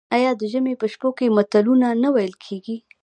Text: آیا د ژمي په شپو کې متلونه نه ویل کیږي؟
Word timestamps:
آیا 0.15 0.31
د 0.39 0.41
ژمي 0.51 0.73
په 0.81 0.87
شپو 0.93 1.09
کې 1.17 1.33
متلونه 1.37 1.87
نه 2.03 2.09
ویل 2.15 2.33
کیږي؟ 2.45 2.77